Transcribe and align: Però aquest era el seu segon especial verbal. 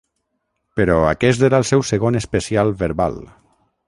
Però 0.79 0.95
aquest 1.09 1.45
era 1.49 1.59
el 1.63 1.67
seu 1.71 1.85
segon 1.91 2.17
especial 2.21 2.73
verbal. 2.81 3.21